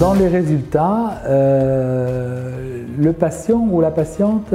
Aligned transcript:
Dans 0.00 0.12
les 0.12 0.28
résultats, 0.28 1.22
euh, 1.24 2.84
le 2.98 3.12
patient 3.14 3.66
ou 3.70 3.80
la 3.80 3.90
patiente 3.90 4.52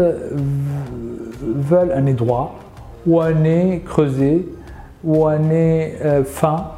veulent 1.41 1.91
un 1.95 2.02
nez 2.02 2.13
droit 2.13 2.59
ou 3.07 3.20
un 3.20 3.31
nez 3.31 3.81
creusé 3.84 4.48
ou 5.04 5.25
un 5.25 5.39
nez 5.39 5.95
euh, 6.05 6.23
fin 6.23 6.73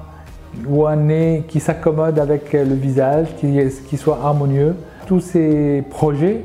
ou 0.66 0.88
un 0.88 0.96
nez 0.96 1.44
qui 1.50 1.60
s'accommode 1.60 2.18
avec 2.20 2.54
le 2.54 2.74
visage, 2.74 3.28
qui, 3.36 3.98
soit 3.98 4.20
harmonieux. 4.24 4.76
Tous 5.08 5.20
ces 5.20 5.84
projets 5.90 6.44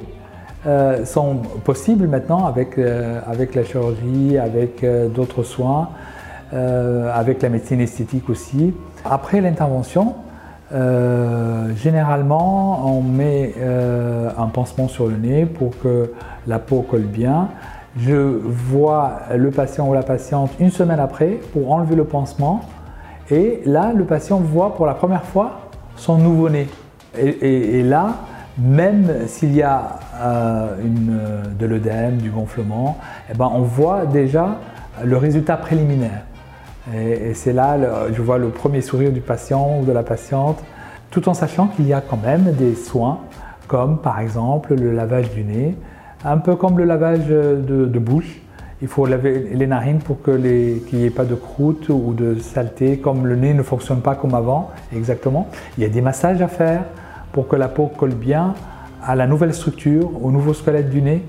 euh, 0.67 1.05
sont 1.05 1.37
possibles 1.63 2.09
maintenant 2.09 2.47
avec, 2.47 2.81
avec 3.29 3.55
la 3.55 3.63
chirurgie, 3.63 4.39
avec 4.39 4.85
d'autres 5.15 5.45
soins, 5.45 5.91
avec 6.51 7.43
la 7.43 7.49
médecine 7.49 7.81
esthétique 7.81 8.29
aussi. 8.29 8.75
Après 9.05 9.41
l'intervention, 9.41 10.15
euh, 10.73 11.75
généralement, 11.77 12.87
on 12.87 13.03
met 13.03 13.55
euh, 13.59 14.31
un 14.37 14.49
pansement 14.49 14.89
sur 14.89 15.07
le 15.07 15.17
nez 15.17 15.47
pour 15.47 15.79
que 15.79 16.13
la 16.47 16.59
peau 16.59 16.83
colle 16.83 17.03
bien. 17.03 17.49
Je 17.97 18.15
vois 18.15 19.21
le 19.35 19.51
patient 19.51 19.89
ou 19.89 19.95
la 19.95 20.03
patiente 20.03 20.51
une 20.61 20.71
semaine 20.71 21.01
après 21.01 21.41
pour 21.53 21.73
enlever 21.73 21.97
le 21.97 22.05
pansement. 22.05 22.61
Et 23.31 23.63
là, 23.65 23.93
le 23.95 24.05
patient 24.05 24.39
voit 24.39 24.75
pour 24.75 24.87
la 24.87 24.95
première 24.95 25.25
fois 25.25 25.71
son 25.97 26.19
nouveau-né. 26.19 26.69
Et, 27.19 27.83
là, 27.83 28.17
même 28.59 29.27
s'il 29.27 29.55
y 29.55 29.63
a 29.63 29.99
euh, 30.21 30.77
de 31.59 31.67
l'œdème, 31.67 32.19
du 32.19 32.31
gonflement, 32.31 32.99
eh 33.31 33.35
ben, 33.37 33.51
on 33.53 33.63
voit 33.63 34.07
déjà 34.07 34.59
le 35.03 35.17
résultat 35.17 35.57
préliminaire. 35.57 36.23
Et, 36.95 37.35
c'est 37.35 37.53
là, 37.53 37.77
je 38.13 38.23
vois 38.23 38.39
le 38.39 38.49
premier 38.49 38.81
sourire 38.81 39.13
du 39.13 39.21
patient 39.21 39.81
ou 39.81 39.85
de 39.85 39.93
la 39.93 40.03
patiente, 40.03 40.63
tout 41.11 41.29
en 41.29 41.35
sachant 41.35 41.69
qu'il 41.69 41.87
y 41.87 41.93
a 41.93 42.01
quand 42.01 42.19
même 42.23 42.53
des 42.53 42.75
soins, 42.75 43.21
comme 43.67 43.99
par 43.99 44.21
exemple 44.21 44.75
le 44.75 44.93
lavage 44.93 45.31
du 45.31 45.45
nez, 45.45 45.77
un 46.25 46.39
peu 46.39 46.57
comme 46.57 46.79
le 46.79 46.85
lavage 46.85 47.27
de, 47.27 47.99
bouche. 47.99 48.41
Il 48.81 48.89
faut 48.89 49.07
laver 49.07 49.51
les 49.53 49.67
narines 49.67 49.99
pour 49.99 50.23
qu'il 50.23 50.83
n'y 50.93 51.05
ait 51.05 51.11
pas 51.11 51.25
de 51.25 51.35
croûte 51.35 51.89
ou 51.89 52.15
de 52.15 52.39
saleté, 52.39 52.99
comme 52.99 53.27
le 53.27 53.35
nez 53.35 53.53
ne 53.53 53.63
fonctionne 53.63 54.01
pas 54.01 54.15
comme 54.15 54.35
avant, 54.35 54.71
exactement. 54.95 55.49
Il 55.77 55.83
y 55.83 55.87
a 55.87 55.91
des 55.91 56.01
massages 56.01 56.41
à 56.41 56.49
faire 56.49 56.85
pour 57.33 57.49
que 57.49 57.57
la 57.57 57.69
peau 57.69 57.87
colle 57.87 58.15
bien 58.15 58.55
à 59.05 59.17
la 59.17 59.27
nouvelle 59.27 59.53
structure, 59.53 60.11
au 60.25 60.31
nouveau 60.31 60.55
squelette 60.55 60.91
du 60.91 61.03
nez. 61.03 61.25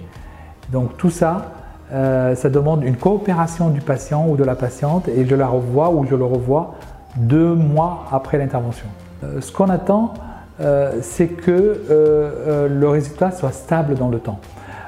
Donc 0.71 0.95
tout 0.97 1.09
ça, 1.09 1.51
euh, 1.91 2.35
ça 2.35 2.49
demande 2.49 2.83
une 2.83 2.97
coopération 2.97 3.69
du 3.69 3.81
patient 3.81 4.27
ou 4.27 4.35
de 4.35 4.43
la 4.43 4.55
patiente 4.55 5.07
et 5.07 5.25
je 5.25 5.35
la 5.35 5.47
revois 5.47 5.89
ou 5.89 6.05
je 6.05 6.15
le 6.15 6.25
revois 6.25 6.75
deux 7.15 7.55
mois 7.55 8.05
après 8.11 8.37
l'intervention. 8.37 8.85
Euh, 9.23 9.41
ce 9.41 9.51
qu'on 9.51 9.69
attend, 9.69 10.13
euh, 10.61 10.99
c'est 11.01 11.27
que 11.27 12.67
le 12.69 12.89
résultat 12.89 13.31
soit 13.31 13.51
stable 13.51 13.95
dans 13.95 14.09
le 14.09 14.19
temps 14.19 14.39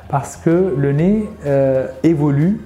parce 0.10 0.36
que 0.38 0.76
le 0.78 0.92
nez 0.92 1.30
évolue 2.04 2.62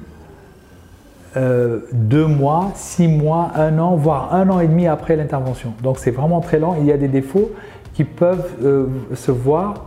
deux 1.35 2.25
mois, 2.25 2.71
six 2.75 3.07
mois, 3.07 3.51
un 3.55 3.77
an, 3.77 3.95
voire 3.95 4.33
un 4.33 4.49
an 4.49 4.59
et 4.59 4.67
demi 4.67 4.87
après 4.87 5.15
l'intervention. 5.15 5.73
Donc 5.83 5.99
c'est 5.99 6.11
vraiment 6.11 6.41
très 6.41 6.59
lent. 6.59 6.75
Il 6.79 6.85
y 6.87 6.91
a 6.91 6.97
des 6.97 7.07
défauts 7.07 7.51
qui 7.93 8.03
peuvent 8.03 8.49
se 9.13 9.31
voir 9.31 9.85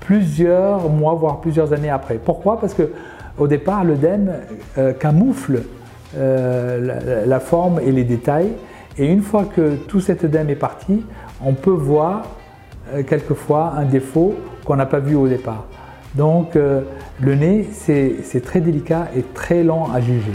plusieurs 0.00 0.90
mois, 0.90 1.14
voire 1.14 1.40
plusieurs 1.40 1.72
années 1.72 1.90
après. 1.90 2.16
Pourquoi? 2.16 2.60
Parce 2.60 2.74
que 2.74 2.90
au 3.38 3.46
départ, 3.46 3.84
l'œdème 3.84 4.32
euh, 4.76 4.92
camoufle 4.92 5.62
euh, 6.16 7.24
la, 7.26 7.40
forme 7.40 7.80
et 7.80 7.92
les 7.92 8.04
détails. 8.04 8.52
Et 8.96 9.06
une 9.06 9.22
fois 9.22 9.44
que 9.44 9.76
tout 9.86 10.00
cet 10.00 10.24
œdème 10.24 10.50
est 10.50 10.56
parti, 10.56 11.04
on 11.44 11.54
peut 11.54 11.70
voir 11.70 12.26
euh, 12.92 13.02
quelquefois 13.02 13.74
un 13.76 13.84
défaut 13.84 14.34
qu'on 14.64 14.76
n'a 14.76 14.86
pas 14.86 15.00
vu 15.00 15.14
au 15.14 15.28
départ. 15.28 15.66
Donc 16.14 16.54
le 16.54 17.34
nez, 17.34 17.68
c'est 17.72 18.42
très 18.42 18.60
délicat 18.60 19.08
et 19.14 19.22
très 19.22 19.62
lent 19.62 19.88
à 19.92 20.00
juger. 20.00 20.32